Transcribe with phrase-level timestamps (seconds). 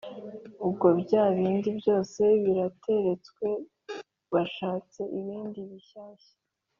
[0.65, 3.47] ubwo bya bindi byose birateretswe
[4.33, 6.33] bashatse ibindi bishyashya.